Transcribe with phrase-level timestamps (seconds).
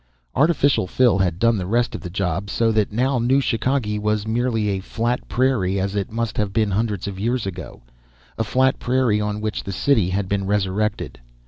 [0.33, 4.25] Artificial fill had done the rest of the job, so that now New Chicagee was
[4.25, 7.83] merely a flat prairie as it must have been hundreds of years ago
[8.35, 11.19] a flat prairie on which the city had been resurrected.